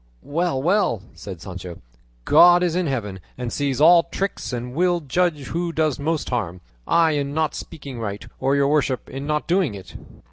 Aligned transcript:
"Well, 0.23 0.59
well," 0.63 1.03
said 1.13 1.41
Sancho, 1.41 1.79
"God 2.25 2.63
is 2.63 2.75
in 2.75 2.87
heaven, 2.87 3.19
and 3.37 3.53
sees 3.53 3.79
all 3.79 4.01
tricks, 4.01 4.51
and 4.51 4.73
will 4.73 4.99
judge 5.01 5.49
who 5.49 5.71
does 5.71 5.99
most 5.99 6.31
harm, 6.31 6.59
I 6.87 7.11
in 7.11 7.35
not 7.35 7.53
speaking 7.53 7.99
right, 7.99 8.25
or 8.39 8.55
your 8.55 8.67
worship 8.69 9.11
in 9.11 9.27
not 9.27 9.47
doing 9.47 9.75
it." 9.75 9.95